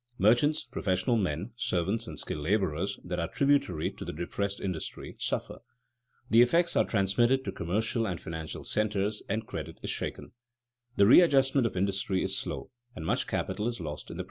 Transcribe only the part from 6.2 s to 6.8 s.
The effects